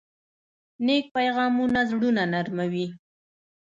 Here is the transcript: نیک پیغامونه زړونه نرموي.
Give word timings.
نیک 0.85 1.05
پیغامونه 1.15 1.81
زړونه 1.91 2.23
نرموي. 2.33 2.87